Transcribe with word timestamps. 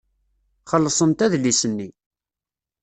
Xellṣent 0.71 1.23
adlis-nni. 1.25 1.89